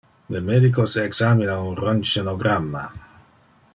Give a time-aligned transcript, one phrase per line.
[0.35, 2.83] Le medicos examina un röntgenogramma.